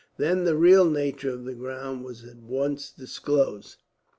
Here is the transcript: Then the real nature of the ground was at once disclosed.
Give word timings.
Then 0.17 0.45
the 0.45 0.55
real 0.57 0.89
nature 0.89 1.29
of 1.29 1.45
the 1.45 1.53
ground 1.53 2.03
was 2.03 2.23
at 2.23 2.37
once 2.37 2.89
disclosed. 2.89 3.77